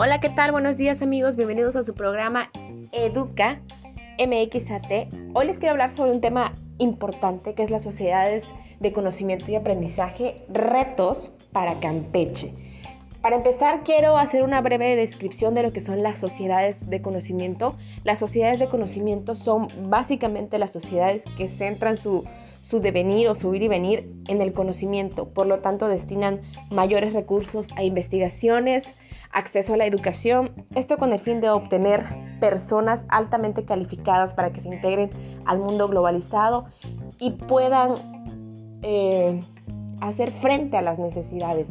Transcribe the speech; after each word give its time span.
Hola, 0.00 0.20
¿qué 0.20 0.28
tal? 0.28 0.52
Buenos 0.52 0.76
días 0.76 1.02
amigos, 1.02 1.34
bienvenidos 1.34 1.74
a 1.74 1.82
su 1.82 1.92
programa 1.92 2.52
Educa 2.92 3.60
MXAT. 4.24 5.12
Hoy 5.34 5.46
les 5.46 5.58
quiero 5.58 5.72
hablar 5.72 5.90
sobre 5.90 6.12
un 6.12 6.20
tema 6.20 6.54
importante 6.78 7.54
que 7.54 7.64
es 7.64 7.70
las 7.72 7.82
sociedades 7.82 8.54
de 8.78 8.92
conocimiento 8.92 9.50
y 9.50 9.56
aprendizaje, 9.56 10.46
retos 10.50 11.32
para 11.50 11.80
Campeche. 11.80 12.54
Para 13.22 13.34
empezar, 13.34 13.82
quiero 13.82 14.16
hacer 14.16 14.44
una 14.44 14.60
breve 14.60 14.94
descripción 14.94 15.56
de 15.56 15.64
lo 15.64 15.72
que 15.72 15.80
son 15.80 16.04
las 16.04 16.20
sociedades 16.20 16.88
de 16.88 17.02
conocimiento. 17.02 17.74
Las 18.04 18.20
sociedades 18.20 18.60
de 18.60 18.68
conocimiento 18.68 19.34
son 19.34 19.66
básicamente 19.90 20.60
las 20.60 20.70
sociedades 20.70 21.24
que 21.36 21.48
centran 21.48 21.96
su 21.96 22.24
su 22.68 22.80
devenir 22.80 23.28
o 23.28 23.34
su 23.34 23.54
ir 23.54 23.62
y 23.62 23.68
venir 23.68 24.12
en 24.28 24.42
el 24.42 24.52
conocimiento. 24.52 25.30
Por 25.30 25.46
lo 25.46 25.60
tanto, 25.60 25.88
destinan 25.88 26.42
mayores 26.68 27.14
recursos 27.14 27.70
a 27.76 27.82
investigaciones, 27.82 28.94
acceso 29.32 29.74
a 29.74 29.76
la 29.76 29.86
educación, 29.86 30.52
esto 30.74 30.96
con 30.96 31.12
el 31.12 31.18
fin 31.18 31.40
de 31.40 31.50
obtener 31.50 32.04
personas 32.40 33.06
altamente 33.08 33.64
calificadas 33.64 34.34
para 34.34 34.52
que 34.52 34.60
se 34.60 34.68
integren 34.68 35.10
al 35.44 35.58
mundo 35.58 35.88
globalizado 35.88 36.66
y 37.18 37.32
puedan 37.32 38.78
eh, 38.82 39.40
hacer 40.00 40.32
frente 40.32 40.76
a 40.76 40.82
las 40.82 40.98
necesidades. 40.98 41.68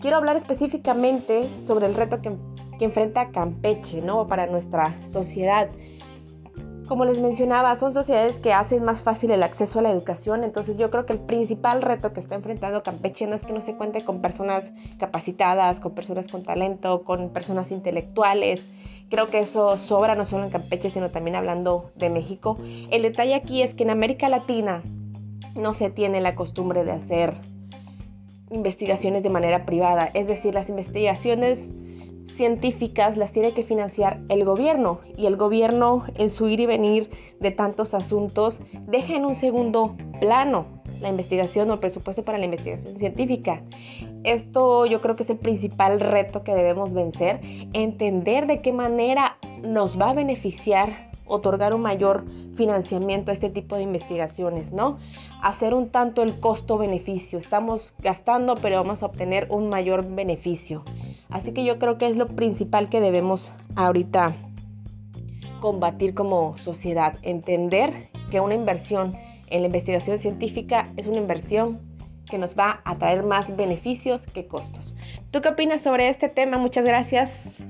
Quiero 0.00 0.16
hablar 0.16 0.36
específicamente 0.36 1.48
sobre 1.62 1.86
el 1.86 1.94
reto 1.94 2.20
que, 2.20 2.36
que 2.78 2.84
enfrenta 2.84 3.30
Campeche 3.30 4.02
¿no? 4.02 4.26
para 4.26 4.46
nuestra 4.46 4.98
sociedad 5.06 5.68
como 6.86 7.04
les 7.04 7.20
mencionaba, 7.20 7.74
son 7.76 7.92
sociedades 7.92 8.38
que 8.38 8.52
hacen 8.52 8.84
más 8.84 9.00
fácil 9.00 9.30
el 9.30 9.42
acceso 9.42 9.78
a 9.78 9.82
la 9.82 9.90
educación, 9.90 10.44
entonces 10.44 10.76
yo 10.76 10.90
creo 10.90 11.06
que 11.06 11.12
el 11.12 11.20
principal 11.20 11.82
reto 11.82 12.12
que 12.12 12.20
está 12.20 12.34
enfrentando 12.34 12.82
Campeche 12.82 13.26
no 13.26 13.34
es 13.34 13.44
que 13.44 13.52
no 13.52 13.60
se 13.60 13.76
cuente 13.76 14.04
con 14.04 14.20
personas 14.20 14.72
capacitadas, 14.98 15.80
con 15.80 15.94
personas 15.94 16.28
con 16.28 16.42
talento, 16.42 17.04
con 17.04 17.30
personas 17.30 17.70
intelectuales. 17.70 18.62
Creo 19.08 19.30
que 19.30 19.40
eso 19.40 19.78
sobra 19.78 20.14
no 20.14 20.26
solo 20.26 20.44
en 20.44 20.50
Campeche, 20.50 20.90
sino 20.90 21.10
también 21.10 21.36
hablando 21.36 21.90
de 21.96 22.10
México. 22.10 22.56
El 22.90 23.02
detalle 23.02 23.34
aquí 23.34 23.62
es 23.62 23.74
que 23.74 23.84
en 23.84 23.90
América 23.90 24.28
Latina 24.28 24.82
no 25.54 25.74
se 25.74 25.90
tiene 25.90 26.20
la 26.20 26.34
costumbre 26.34 26.84
de 26.84 26.92
hacer 26.92 27.34
investigaciones 28.50 29.22
de 29.22 29.30
manera 29.30 29.64
privada, 29.64 30.06
es 30.12 30.26
decir, 30.26 30.54
las 30.54 30.68
investigaciones 30.68 31.70
científicas 32.34 33.16
las 33.16 33.32
tiene 33.32 33.52
que 33.54 33.62
financiar 33.62 34.20
el 34.28 34.44
gobierno 34.44 35.00
y 35.16 35.26
el 35.26 35.36
gobierno 35.36 36.04
en 36.14 36.30
su 36.30 36.48
ir 36.48 36.60
y 36.60 36.66
venir 36.66 37.10
de 37.40 37.50
tantos 37.50 37.94
asuntos 37.94 38.60
deja 38.86 39.14
en 39.14 39.24
un 39.24 39.34
segundo 39.34 39.96
plano 40.20 40.66
la 41.00 41.08
investigación 41.08 41.70
o 41.70 41.74
el 41.74 41.80
presupuesto 41.80 42.24
para 42.24 42.38
la 42.38 42.44
investigación 42.44 42.96
científica. 42.96 43.62
Esto 44.24 44.86
yo 44.86 45.00
creo 45.00 45.16
que 45.16 45.24
es 45.24 45.30
el 45.30 45.38
principal 45.38 46.00
reto 46.00 46.44
que 46.44 46.54
debemos 46.54 46.94
vencer, 46.94 47.40
entender 47.72 48.46
de 48.46 48.62
qué 48.62 48.72
manera 48.72 49.36
nos 49.62 50.00
va 50.00 50.10
a 50.10 50.14
beneficiar 50.14 51.10
otorgar 51.26 51.74
un 51.74 51.82
mayor 51.82 52.24
financiamiento 52.54 53.30
a 53.30 53.34
este 53.34 53.48
tipo 53.48 53.76
de 53.76 53.82
investigaciones, 53.82 54.72
¿no? 54.72 54.98
Hacer 55.42 55.74
un 55.74 55.88
tanto 55.88 56.22
el 56.22 56.38
costo-beneficio. 56.40 57.38
Estamos 57.38 57.94
gastando, 58.00 58.56
pero 58.56 58.76
vamos 58.76 59.02
a 59.02 59.06
obtener 59.06 59.46
un 59.50 59.68
mayor 59.68 60.06
beneficio. 60.14 60.84
Así 61.32 61.52
que 61.52 61.64
yo 61.64 61.78
creo 61.78 61.98
que 61.98 62.08
es 62.08 62.16
lo 62.16 62.28
principal 62.28 62.88
que 62.88 63.00
debemos 63.00 63.54
ahorita 63.74 64.36
combatir 65.60 66.14
como 66.14 66.56
sociedad, 66.58 67.16
entender 67.22 68.10
que 68.30 68.40
una 68.40 68.54
inversión 68.54 69.16
en 69.48 69.60
la 69.60 69.66
investigación 69.66 70.18
científica 70.18 70.86
es 70.96 71.06
una 71.06 71.18
inversión 71.18 71.80
que 72.28 72.38
nos 72.38 72.56
va 72.56 72.80
a 72.84 72.98
traer 72.98 73.24
más 73.24 73.54
beneficios 73.56 74.26
que 74.26 74.46
costos. 74.46 74.96
¿Tú 75.30 75.40
qué 75.40 75.50
opinas 75.50 75.82
sobre 75.82 76.08
este 76.08 76.28
tema? 76.28 76.58
Muchas 76.58 76.84
gracias. 76.84 77.64